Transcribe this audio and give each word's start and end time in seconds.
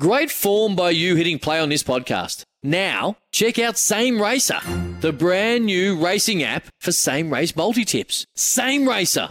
Great 0.00 0.30
form 0.30 0.74
by 0.74 0.88
you 0.88 1.16
hitting 1.16 1.38
play 1.38 1.60
on 1.60 1.68
this 1.68 1.82
podcast. 1.82 2.44
Now, 2.62 3.18
check 3.30 3.58
out 3.58 3.76
Same 3.76 4.22
Racer, 4.22 4.58
the 5.00 5.12
brand 5.12 5.66
new 5.66 6.02
racing 6.02 6.42
app 6.42 6.64
for 6.80 6.92
same 6.92 7.30
race 7.30 7.54
multi 7.54 7.84
tips. 7.84 8.24
Same 8.34 8.88
Racer. 8.88 9.26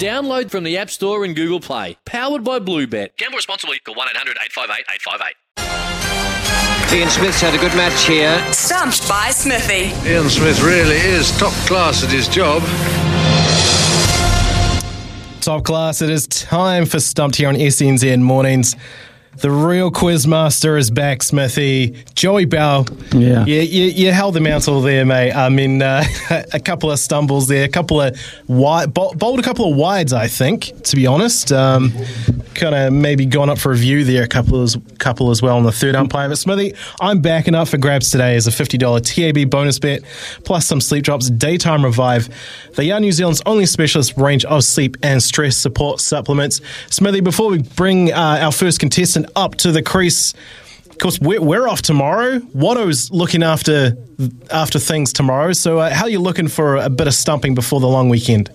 Download 0.00 0.50
from 0.50 0.64
the 0.64 0.76
App 0.76 0.90
Store 0.90 1.24
and 1.24 1.36
Google 1.36 1.60
Play. 1.60 1.96
Powered 2.04 2.42
by 2.42 2.58
Bluebet. 2.58 3.16
Gamble 3.16 3.36
responsibly. 3.36 3.78
Call 3.78 3.94
1 3.94 4.08
800 4.08 4.38
858 4.42 4.84
858. 4.92 6.98
Ian 6.98 7.08
Smith's 7.08 7.40
had 7.40 7.54
a 7.54 7.58
good 7.58 7.76
match 7.76 8.06
here. 8.06 8.44
Stumped 8.52 9.08
by 9.08 9.30
Smithy. 9.30 9.92
Ian 10.10 10.28
Smith 10.30 10.60
really 10.62 10.96
is 10.96 11.30
top 11.38 11.52
class 11.68 12.02
at 12.02 12.10
his 12.10 12.26
job. 12.26 12.60
Top 15.40 15.64
class, 15.64 16.02
it 16.02 16.10
is 16.10 16.26
time 16.26 16.86
for 16.86 16.98
Stumped 16.98 17.36
here 17.36 17.48
on 17.48 17.54
SENZ 17.54 18.20
Mornings. 18.20 18.74
The 19.38 19.50
real 19.50 19.90
quizmaster 19.90 20.78
is 20.78 20.90
back, 20.90 21.22
Smithy. 21.22 21.96
Joey 22.14 22.44
Bell. 22.44 22.86
Yeah. 23.12 23.46
You, 23.46 23.60
you, 23.60 23.84
you 23.84 24.12
held 24.12 24.34
the 24.34 24.40
mantle 24.40 24.80
there, 24.82 25.06
mate. 25.06 25.32
I 25.32 25.48
mean, 25.48 25.80
uh, 25.80 26.04
a 26.52 26.60
couple 26.60 26.90
of 26.90 26.98
stumbles 26.98 27.48
there, 27.48 27.64
a 27.64 27.68
couple 27.68 28.00
of 28.00 28.20
wide, 28.48 28.92
bowled 28.92 29.38
a 29.38 29.42
couple 29.42 29.70
of 29.70 29.76
wides, 29.76 30.12
I 30.12 30.26
think, 30.26 30.82
to 30.84 30.96
be 30.96 31.06
honest. 31.06 31.52
Um, 31.52 31.92
kind 32.60 32.74
of 32.74 32.92
maybe 32.92 33.24
gone 33.26 33.48
up 33.48 33.58
for 33.58 33.72
a 33.72 33.76
view 33.76 34.04
there, 34.04 34.22
a 34.22 34.28
couple 34.28 34.62
as, 34.62 34.76
couple 34.98 35.30
as 35.30 35.40
well 35.40 35.56
on 35.56 35.64
the 35.64 35.72
third 35.72 35.96
umpire. 35.96 36.28
But 36.28 36.36
Smithy, 36.36 36.74
I'm 37.00 37.20
backing 37.20 37.54
up 37.54 37.68
for 37.68 37.78
grabs 37.78 38.10
today 38.10 38.36
as 38.36 38.46
a 38.46 38.50
$50 38.50 39.00
TAB 39.02 39.50
bonus 39.50 39.78
bet, 39.78 40.02
plus 40.44 40.66
some 40.66 40.80
sleep 40.80 41.04
drops, 41.04 41.30
daytime 41.30 41.84
revive. 41.84 42.28
They 42.76 42.90
are 42.90 43.00
New 43.00 43.12
Zealand's 43.12 43.42
only 43.46 43.66
specialist 43.66 44.16
range 44.16 44.44
of 44.44 44.62
sleep 44.62 44.96
and 45.02 45.22
stress 45.22 45.56
support 45.56 46.00
supplements. 46.00 46.60
Smithy, 46.90 47.20
before 47.20 47.50
we 47.50 47.62
bring 47.62 48.12
uh, 48.12 48.38
our 48.42 48.52
first 48.52 48.78
contestant 48.78 49.26
up 49.34 49.54
to 49.56 49.72
the 49.72 49.82
crease, 49.82 50.34
of 50.90 50.98
course, 50.98 51.18
we're, 51.18 51.40
we're 51.40 51.66
off 51.66 51.80
tomorrow. 51.80 52.40
Watto's 52.52 53.10
looking 53.10 53.42
after 53.42 53.96
after 54.50 54.78
things 54.78 55.14
tomorrow. 55.14 55.54
So, 55.54 55.78
uh, 55.78 55.94
how 55.94 56.04
are 56.04 56.10
you 56.10 56.20
looking 56.20 56.46
for 56.46 56.76
a 56.76 56.90
bit 56.90 57.06
of 57.06 57.14
stumping 57.14 57.54
before 57.54 57.80
the 57.80 57.88
long 57.88 58.10
weekend? 58.10 58.50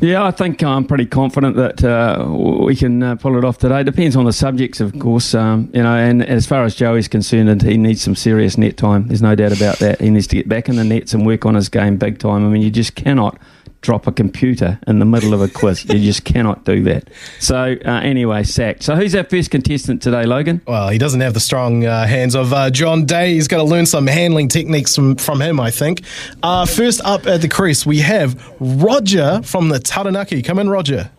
Yeah, 0.00 0.24
I 0.24 0.30
think 0.30 0.62
I'm 0.62 0.86
pretty 0.86 1.04
confident 1.04 1.56
that 1.56 1.84
uh, 1.84 2.26
we 2.26 2.74
can 2.74 3.02
uh, 3.02 3.16
pull 3.16 3.36
it 3.36 3.44
off 3.44 3.58
today. 3.58 3.82
Depends 3.82 4.16
on 4.16 4.24
the 4.24 4.32
subjects, 4.32 4.80
of 4.80 4.98
course. 4.98 5.34
Um, 5.34 5.68
you 5.74 5.82
know, 5.82 5.94
and 5.94 6.24
as 6.24 6.46
far 6.46 6.64
as 6.64 6.74
Joey's 6.74 7.06
concerned, 7.06 7.60
he 7.60 7.76
needs 7.76 8.00
some 8.00 8.16
serious 8.16 8.56
net 8.56 8.78
time. 8.78 9.08
There's 9.08 9.20
no 9.20 9.34
doubt 9.34 9.54
about 9.54 9.78
that. 9.80 10.00
He 10.00 10.08
needs 10.08 10.26
to 10.28 10.36
get 10.36 10.48
back 10.48 10.70
in 10.70 10.76
the 10.76 10.84
nets 10.84 11.12
and 11.12 11.26
work 11.26 11.44
on 11.44 11.54
his 11.54 11.68
game 11.68 11.98
big 11.98 12.18
time. 12.18 12.46
I 12.46 12.48
mean, 12.48 12.62
you 12.62 12.70
just 12.70 12.94
cannot 12.94 13.38
drop 13.82 14.06
a 14.06 14.12
computer 14.12 14.78
in 14.86 14.98
the 14.98 15.04
middle 15.04 15.32
of 15.32 15.40
a 15.40 15.48
quiz. 15.48 15.84
you 15.86 15.98
just 16.00 16.24
cannot 16.24 16.64
do 16.64 16.82
that. 16.84 17.08
So, 17.38 17.76
uh, 17.84 17.90
anyway, 18.02 18.42
sacked. 18.42 18.82
So, 18.82 18.94
who's 18.96 19.14
our 19.14 19.24
first 19.24 19.50
contestant 19.50 20.02
today, 20.02 20.24
Logan? 20.24 20.60
Well, 20.66 20.88
he 20.88 20.98
doesn't 20.98 21.20
have 21.20 21.34
the 21.34 21.40
strong 21.40 21.84
uh, 21.84 22.06
hands 22.06 22.34
of 22.34 22.52
uh, 22.52 22.70
John 22.70 23.06
Day. 23.06 23.34
He's 23.34 23.48
got 23.48 23.58
to 23.58 23.64
learn 23.64 23.86
some 23.86 24.06
handling 24.06 24.48
techniques 24.48 24.94
from, 24.94 25.16
from 25.16 25.40
him, 25.40 25.58
I 25.60 25.70
think. 25.70 26.02
Uh, 26.42 26.66
first 26.66 27.00
up 27.04 27.26
at 27.26 27.40
the 27.40 27.48
crease, 27.48 27.86
we 27.86 27.98
have 28.00 28.52
Roger 28.60 29.40
from 29.42 29.68
the 29.70 29.78
Taranaki. 29.78 30.42
Come 30.42 30.58
in, 30.58 30.68
Roger. 30.68 31.10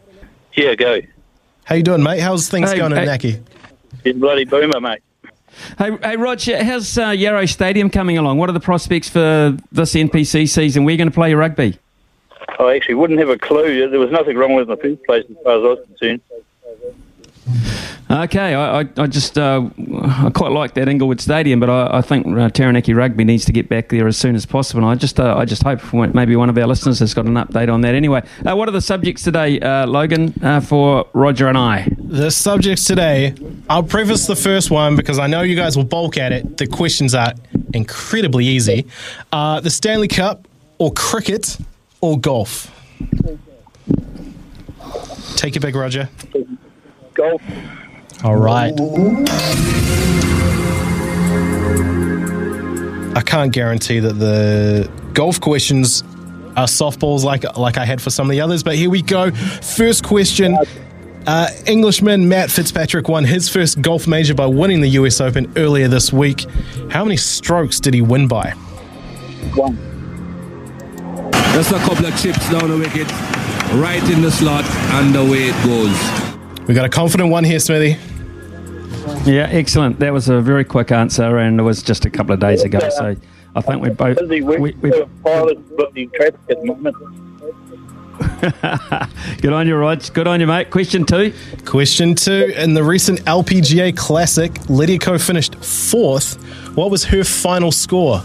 Yeah, 0.53 0.75
go. 0.75 0.99
How 1.63 1.75
you 1.75 1.83
doing, 1.83 2.03
mate? 2.03 2.19
How's 2.19 2.49
things 2.49 2.71
Hey, 2.71 2.77
going 2.77 2.91
in 2.91 2.97
hey. 2.99 3.05
Naki? 3.05 3.39
It's 4.03 4.17
bloody 4.19 4.45
boomer, 4.45 4.79
mate. 4.79 4.99
Hey, 5.77 5.95
hey 6.01 6.15
Roger, 6.15 6.63
how's 6.63 6.97
uh, 6.97 7.09
Yarrow 7.09 7.45
Stadium 7.45 7.89
coming 7.89 8.17
along? 8.17 8.37
What 8.37 8.49
are 8.49 8.53
the 8.53 8.59
prospects 8.59 9.09
for 9.09 9.57
this 9.71 9.93
NPC 9.93 10.47
season? 10.49 10.85
We're 10.85 10.97
going 10.97 11.09
to 11.09 11.13
play 11.13 11.33
rugby. 11.33 11.77
I 12.59 12.75
actually 12.75 12.95
wouldn't 12.95 13.19
have 13.19 13.29
a 13.29 13.37
clue. 13.37 13.89
There 13.89 13.99
was 13.99 14.11
nothing 14.11 14.37
wrong 14.37 14.53
with 14.53 14.69
it 14.69 14.73
in 14.73 14.77
the 14.77 14.95
first 14.97 15.03
place 15.05 15.25
as 15.29 15.43
far 15.43 15.57
as 15.57 15.63
I 15.63 15.67
was 15.67 15.85
concerned. 15.87 16.21
Okay, 18.11 18.53
I, 18.53 18.81
I, 18.81 18.89
I 18.97 19.07
just 19.07 19.37
uh, 19.37 19.69
I 20.03 20.29
quite 20.33 20.51
like 20.51 20.73
that 20.73 20.89
Inglewood 20.89 21.21
Stadium, 21.21 21.61
but 21.61 21.69
I, 21.69 21.99
I 21.99 22.01
think 22.01 22.27
uh, 22.27 22.49
Taranaki 22.49 22.93
Rugby 22.93 23.23
needs 23.23 23.45
to 23.45 23.53
get 23.53 23.69
back 23.69 23.87
there 23.87 24.05
as 24.05 24.17
soon 24.17 24.35
as 24.35 24.45
possible. 24.45 24.81
And 24.81 24.89
I 24.89 24.95
just 24.95 25.17
uh, 25.17 25.37
I 25.37 25.45
just 25.45 25.63
hope 25.63 25.93
maybe 26.13 26.35
one 26.35 26.49
of 26.49 26.57
our 26.57 26.67
listeners 26.67 26.99
has 26.99 27.13
got 27.13 27.25
an 27.25 27.35
update 27.35 27.71
on 27.71 27.81
that. 27.81 27.95
Anyway, 27.95 28.21
uh, 28.45 28.53
what 28.53 28.67
are 28.67 28.73
the 28.73 28.81
subjects 28.81 29.23
today, 29.23 29.61
uh, 29.61 29.87
Logan, 29.87 30.33
uh, 30.43 30.59
for 30.59 31.07
Roger 31.13 31.47
and 31.47 31.57
I? 31.57 31.87
The 31.97 32.31
subjects 32.31 32.83
today, 32.83 33.33
I'll 33.69 33.83
preface 33.83 34.27
the 34.27 34.35
first 34.35 34.71
one 34.71 34.97
because 34.97 35.17
I 35.17 35.27
know 35.27 35.41
you 35.41 35.55
guys 35.55 35.77
will 35.77 35.85
bulk 35.85 36.17
at 36.17 36.33
it. 36.33 36.57
The 36.57 36.67
questions 36.67 37.15
are 37.15 37.31
incredibly 37.73 38.45
easy. 38.45 38.87
Uh, 39.31 39.61
the 39.61 39.69
Stanley 39.69 40.09
Cup 40.09 40.49
or 40.79 40.91
cricket 40.91 41.57
or 42.01 42.19
golf? 42.19 42.69
Take 45.35 45.55
it 45.55 45.59
back, 45.61 45.75
Roger. 45.75 46.09
Golf. 47.13 47.41
All 48.23 48.35
right. 48.35 48.73
I 53.15 53.21
can't 53.21 53.51
guarantee 53.51 53.99
that 53.99 54.13
the 54.13 54.89
golf 55.13 55.41
questions 55.41 56.01
are 56.55 56.67
softballs 56.67 57.23
like 57.23 57.57
like 57.57 57.77
I 57.77 57.85
had 57.85 58.01
for 58.01 58.09
some 58.09 58.27
of 58.27 58.31
the 58.31 58.41
others, 58.41 58.63
but 58.63 58.75
here 58.75 58.89
we 58.89 59.01
go. 59.01 59.31
First 59.31 60.03
question. 60.03 60.57
Uh, 61.27 61.47
Englishman 61.67 62.27
Matt 62.27 62.49
Fitzpatrick 62.49 63.07
won 63.07 63.23
his 63.23 63.47
first 63.47 63.81
golf 63.81 64.07
major 64.07 64.33
by 64.33 64.47
winning 64.47 64.81
the 64.81 64.89
US 64.89 65.21
Open 65.21 65.51
earlier 65.55 65.87
this 65.87 66.11
week. 66.11 66.45
How 66.89 67.03
many 67.03 67.17
strokes 67.17 67.79
did 67.79 67.93
he 67.93 68.01
win 68.01 68.27
by? 68.27 68.51
One. 69.55 69.90
Just 71.53 71.71
a 71.71 71.79
couple 71.79 72.05
of 72.05 72.17
chips 72.17 72.49
down 72.49 72.69
the 72.69 72.77
wicket, 72.77 73.11
right 73.73 74.01
in 74.09 74.21
the 74.21 74.31
slot, 74.31 74.63
and 74.93 75.15
away 75.15 75.49
it 75.49 75.65
goes. 75.65 76.67
We 76.67 76.73
got 76.73 76.85
a 76.85 76.89
confident 76.89 77.29
one 77.29 77.43
here, 77.43 77.59
Smithy. 77.59 77.97
Yeah, 79.29 79.49
excellent. 79.51 79.99
That 79.99 80.13
was 80.13 80.29
a 80.29 80.39
very 80.39 80.63
quick 80.63 80.91
answer, 80.91 81.37
and 81.37 81.59
it 81.59 81.63
was 81.63 81.83
just 81.83 82.05
a 82.05 82.09
couple 82.09 82.33
of 82.33 82.39
days 82.39 82.63
ago. 82.63 82.79
So 82.89 83.15
I 83.55 83.61
think 83.61 83.81
we're 83.81 83.93
both 83.93 84.17
we, 84.27 84.41
working 84.41 84.79
we, 84.79 84.91
for 84.91 85.05
pilot 85.23 85.75
bloody 85.75 86.07
traffic 86.07 86.39
at 86.49 86.61
the 86.61 86.65
moment. 86.65 86.95
good 89.41 89.51
on 89.51 89.67
you, 89.67 89.75
Rog. 89.75 90.13
Good 90.13 90.27
on 90.27 90.39
you, 90.39 90.47
mate. 90.47 90.69
Question 90.69 91.05
two. 91.05 91.33
Question 91.65 92.15
two. 92.15 92.53
In 92.55 92.73
the 92.73 92.83
recent 92.83 93.19
LPGA 93.25 93.95
Classic, 93.97 94.51
Lydia 94.69 94.99
Ko 94.99 95.17
finished 95.17 95.55
fourth. 95.55 96.35
What 96.75 96.89
was 96.89 97.03
her 97.05 97.23
final 97.23 97.71
score? 97.71 98.21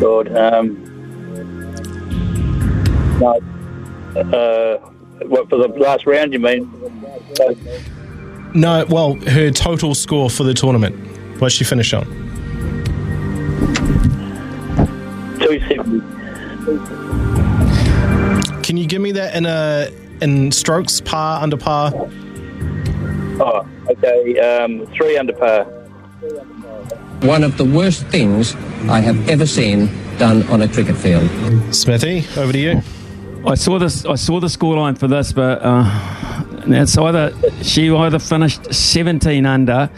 God. 0.00 0.36
Um, 0.36 0.84
no. 3.20 3.40
Uh, 4.16 4.78
what, 5.26 5.48
for 5.48 5.58
the 5.58 5.68
last 5.68 6.06
round, 6.06 6.32
you 6.32 6.38
mean? 6.38 6.70
No, 8.54 8.84
well, 8.88 9.14
her 9.14 9.50
total 9.50 9.94
score 9.94 10.30
for 10.30 10.44
the 10.44 10.54
tournament. 10.54 10.96
What 11.40 11.52
she 11.52 11.64
finished 11.64 11.94
on? 11.94 12.04
270. 15.40 16.28
Can 18.62 18.76
you 18.76 18.86
give 18.86 19.00
me 19.00 19.12
that 19.12 19.34
in 19.34 19.46
a 19.46 19.88
in 20.20 20.52
strokes, 20.52 21.00
par, 21.00 21.42
under 21.42 21.56
par? 21.56 21.92
Oh, 23.40 23.66
okay. 23.88 24.38
Um, 24.38 24.86
three 24.88 25.16
under 25.16 25.32
par. 25.32 25.66
One 27.22 27.42
of 27.42 27.56
the 27.56 27.64
worst 27.64 28.06
things 28.06 28.54
I 28.88 29.00
have 29.00 29.28
ever 29.28 29.46
seen 29.46 29.90
done 30.18 30.42
on 30.50 30.62
a 30.62 30.68
cricket 30.68 30.96
field. 30.96 31.28
Smithy, 31.74 32.24
over 32.36 32.52
to 32.52 32.58
you. 32.58 32.82
I 33.46 33.54
saw 33.54 33.78
this. 33.78 34.04
I 34.04 34.14
saw 34.14 34.40
the 34.40 34.46
scoreline 34.46 34.96
for 34.96 35.08
this, 35.08 35.32
but 35.32 35.60
uh, 35.62 35.84
it's 36.66 36.96
either 36.96 37.32
she 37.62 37.90
either 37.90 38.18
finished 38.18 38.72
17 38.72 39.46
under, 39.46 39.90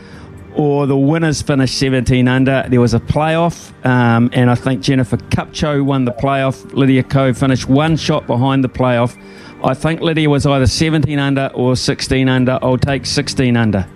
or 0.55 0.87
the 0.87 0.97
winners 0.97 1.43
finished 1.43 1.79
17 1.79 2.29
under. 2.29 2.65
There 2.69 2.81
was 2.81 2.95
a 2.95 3.01
playoff, 3.01 3.73
um, 3.85 4.31
and 4.33 4.51
I 4.51 4.55
think 4.55 4.83
Jennifer 4.83 5.17
Kupcho 5.17 5.85
won 5.85 6.05
the 6.05 6.13
playoff. 6.13 6.73
Lydia 6.73 7.03
Ko 7.03 7.33
finished 7.33 7.69
one 7.69 7.97
shot 7.97 8.27
behind 8.27 8.65
the 8.65 8.69
playoff. 8.69 9.21
I 9.63 9.75
think 9.75 10.01
Lydia 10.01 10.31
was 10.31 10.47
either 10.47 10.67
17 10.67 11.19
under 11.19 11.51
or 11.55 11.77
16 11.77 12.29
under. 12.29 12.59
I'll 12.63 12.79
take 12.79 13.05
16 13.05 13.57
under. 13.57 13.87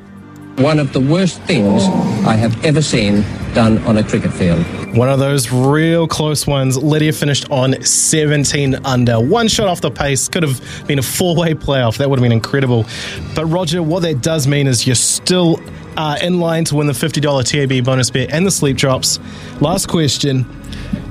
One 0.56 0.78
of 0.78 0.92
the 0.92 1.00
worst 1.00 1.40
things 1.42 1.82
I 2.24 2.34
have 2.34 2.64
ever 2.64 2.80
seen 2.80 3.24
done 3.54 3.78
on 3.86 3.96
a 3.96 4.04
cricket 4.04 4.32
field. 4.32 4.64
One 4.96 5.08
of 5.08 5.18
those 5.18 5.50
real 5.50 6.06
close 6.06 6.46
ones. 6.46 6.76
Lydia 6.76 7.12
finished 7.12 7.50
on 7.50 7.82
17 7.82 8.76
under. 8.84 9.18
One 9.18 9.48
shot 9.48 9.66
off 9.66 9.80
the 9.80 9.90
pace. 9.90 10.28
Could 10.28 10.44
have 10.44 10.86
been 10.86 11.00
a 11.00 11.02
four 11.02 11.34
way 11.34 11.54
playoff. 11.54 11.96
That 11.96 12.08
would 12.08 12.20
have 12.20 12.22
been 12.22 12.30
incredible. 12.30 12.86
But, 13.34 13.46
Roger, 13.46 13.82
what 13.82 14.02
that 14.02 14.22
does 14.22 14.46
mean 14.46 14.68
is 14.68 14.86
you're 14.86 14.94
still 14.94 15.60
uh, 15.96 16.18
in 16.22 16.38
line 16.38 16.64
to 16.66 16.76
win 16.76 16.86
the 16.86 16.92
$50 16.92 17.44
TAB 17.44 17.84
bonus 17.84 18.10
bet 18.10 18.30
and 18.30 18.46
the 18.46 18.50
sleep 18.52 18.76
drops. 18.76 19.18
Last 19.60 19.86
question. 19.86 20.46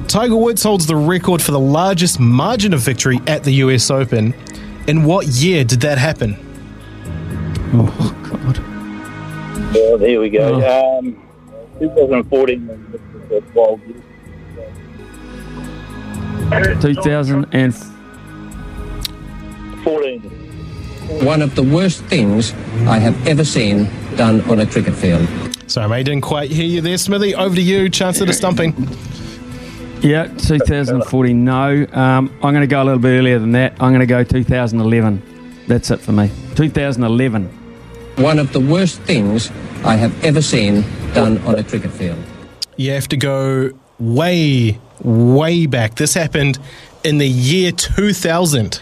Tiger 0.07 0.37
Woods 0.37 0.63
holds 0.63 0.85
the 0.85 0.95
record 0.95 1.41
for 1.41 1.51
the 1.51 1.59
largest 1.59 2.17
margin 2.17 2.73
of 2.73 2.79
victory 2.79 3.19
at 3.27 3.43
the 3.43 3.51
US 3.55 3.91
Open. 3.91 4.33
In 4.87 5.03
what 5.03 5.27
year 5.27 5.65
did 5.65 5.81
that 5.81 5.97
happen? 5.97 6.37
Oh 7.73 7.93
God! 7.97 8.22
Well, 9.73 9.97
there 9.97 10.19
we 10.19 10.29
go. 10.29 10.99
Um, 10.99 11.15
2014. 11.79 12.67
was 12.67 12.99
the 13.29 13.43
wild 13.53 13.81
year. 13.83 13.95
2000 16.81 17.47
and 17.51 17.73
14. 19.83 20.21
one 21.25 21.41
of 21.41 21.55
the 21.55 21.63
worst 21.63 22.03
things 22.05 22.53
I 22.87 22.99
have 22.99 23.27
ever 23.27 23.43
seen 23.43 23.89
done 24.15 24.41
on 24.49 24.59
a 24.59 24.65
cricket 24.67 24.93
field. 24.93 25.27
Sorry, 25.67 25.89
mate, 25.89 26.03
didn't 26.03 26.21
quite 26.21 26.51
hear 26.51 26.65
you 26.65 26.81
there, 26.81 26.97
Smithy. 26.97 27.33
Over 27.35 27.55
to 27.55 27.61
you. 27.61 27.89
Chance 27.89 28.21
at 28.21 28.29
a 28.29 28.33
stumping. 28.33 28.75
Yeah, 30.01 30.27
2040, 30.27 31.33
no. 31.33 31.87
Um, 31.91 32.29
I'm 32.43 32.53
going 32.53 32.61
to 32.61 32.67
go 32.67 32.83
a 32.83 32.85
little 32.85 32.99
bit 32.99 33.17
earlier 33.17 33.39
than 33.39 33.53
that. 33.53 33.73
I'm 33.81 33.91
going 33.91 34.01
to 34.01 34.05
go 34.05 34.23
2011. 34.23 35.63
That's 35.67 35.89
it 35.91 36.01
for 36.01 36.11
me. 36.11 36.29
2011. 36.55 37.62
One 38.15 38.37
of 38.39 38.53
the 38.53 38.59
worst 38.59 39.01
things 39.01 39.49
I 39.83 39.95
have 39.95 40.23
ever 40.23 40.41
seen 40.41 40.83
done 41.13 41.39
on 41.39 41.55
a 41.55 41.63
cricket 41.63 41.91
field. 41.91 42.17
You 42.77 42.91
have 42.91 43.07
to 43.09 43.17
go 43.17 43.71
way, 43.99 44.79
way 45.01 45.65
back. 45.65 45.95
This 45.95 46.13
happened 46.13 46.59
in 47.03 47.17
the 47.17 47.27
year 47.27 47.71
2000. 47.71 48.81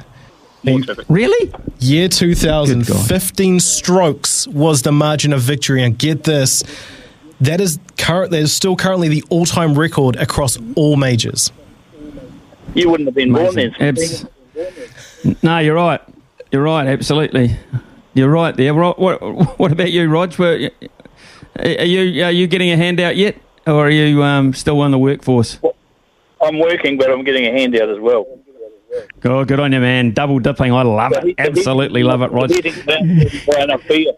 Really? 1.10 1.52
Year 1.80 2.08
2000, 2.08 2.86
15 2.86 3.60
strokes 3.60 4.48
was 4.48 4.84
the 4.84 4.92
margin 4.92 5.34
of 5.34 5.42
victory. 5.42 5.84
And 5.84 5.98
get 5.98 6.24
this, 6.24 6.64
that 7.40 7.60
is 7.60 7.80
current. 7.98 8.32
That 8.32 8.42
is 8.42 8.54
still 8.54 8.76
currently 8.76 9.08
the 9.08 9.24
all-time 9.30 9.78
record 9.78 10.18
across 10.18 10.60
all 10.76 10.98
majors. 10.98 11.52
You 12.76 12.90
wouldn't 12.90 13.08
have 13.08 13.16
been 13.16 13.34
born 13.34 13.48
Amazing. 13.48 13.74
then. 13.80 13.98
Abs- 13.98 14.26
no, 15.42 15.58
you're 15.60 15.76
right. 15.76 16.02
You're 16.52 16.64
right. 16.64 16.86
Absolutely. 16.88 17.58
You're 18.14 18.30
right 18.30 18.56
there. 18.56 18.74
What, 18.74 19.00
what, 19.60 19.72
about 19.72 19.92
you, 19.92 20.10
Rog? 20.10 20.38
Were, 20.38 20.70
are 21.58 21.68
you 21.68 22.24
are 22.24 22.32
you 22.32 22.48
getting 22.48 22.72
a 22.72 22.78
handout 22.78 23.16
yet, 23.16 23.38
or 23.66 23.88
are 23.88 23.90
you 23.90 24.24
um, 24.24 24.54
still 24.54 24.80
on 24.82 24.92
the 24.92 24.98
workforce? 24.98 25.60
I'm 26.42 26.60
working, 26.60 26.98
but 26.98 27.10
I'm 27.10 27.24
getting 27.24 27.46
a 27.46 27.52
handout 27.52 27.90
as 27.90 28.00
well. 28.00 28.26
Oh, 29.24 29.46
good 29.46 29.60
on 29.60 29.72
you, 29.72 29.80
man. 29.80 30.12
Double 30.12 30.40
dipping. 30.40 30.74
I 30.74 30.82
love 30.82 31.14
it. 31.14 31.36
Absolutely 31.38 32.04
love 32.04 32.22
it, 32.22 32.32
Rog. 32.32 32.50
Brown 33.46 33.72
up 33.72 33.82
here. 33.84 34.14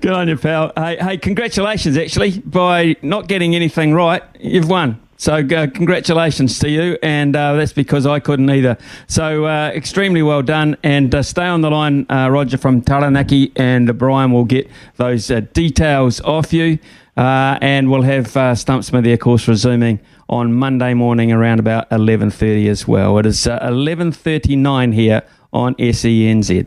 Good 0.00 0.12
on 0.12 0.28
you, 0.28 0.36
pal. 0.36 0.72
Hey, 0.76 0.96
hey, 0.96 1.18
congratulations, 1.18 1.96
actually, 1.96 2.38
by 2.40 2.96
not 3.02 3.28
getting 3.28 3.54
anything 3.54 3.92
right. 3.92 4.22
You've 4.40 4.68
won. 4.68 5.03
So, 5.16 5.36
uh, 5.36 5.68
congratulations 5.68 6.58
to 6.58 6.68
you, 6.68 6.98
and 7.02 7.36
uh, 7.36 7.54
that's 7.54 7.72
because 7.72 8.04
I 8.04 8.18
couldn't 8.20 8.50
either. 8.50 8.76
So, 9.06 9.46
uh, 9.46 9.70
extremely 9.74 10.22
well 10.22 10.42
done, 10.42 10.76
and 10.82 11.14
uh, 11.14 11.22
stay 11.22 11.46
on 11.46 11.60
the 11.60 11.70
line, 11.70 12.04
uh, 12.10 12.28
Roger 12.30 12.58
from 12.58 12.82
Taranaki, 12.82 13.52
and 13.56 13.96
Brian 13.96 14.32
will 14.32 14.44
get 14.44 14.68
those 14.96 15.30
uh, 15.30 15.40
details 15.52 16.20
off 16.22 16.52
you, 16.52 16.78
uh, 17.16 17.58
and 17.60 17.90
we'll 17.90 18.02
have 18.02 18.36
uh, 18.36 18.54
Stump 18.54 18.82
Smithy, 18.82 19.12
of 19.12 19.20
course, 19.20 19.46
resuming 19.46 20.00
on 20.28 20.52
Monday 20.52 20.94
morning 20.94 21.30
around 21.32 21.60
about 21.60 21.86
eleven 21.92 22.30
thirty 22.30 22.68
as 22.68 22.88
well. 22.88 23.18
It 23.18 23.26
is 23.26 23.46
uh, 23.46 23.58
eleven 23.62 24.10
thirty 24.10 24.56
nine 24.56 24.92
here 24.92 25.22
on 25.52 25.74
SENZ. 25.76 26.66